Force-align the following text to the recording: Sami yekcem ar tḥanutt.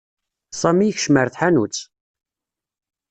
Sami 0.59 0.85
yekcem 0.87 1.15
ar 1.21 1.29
tḥanutt. 1.29 1.79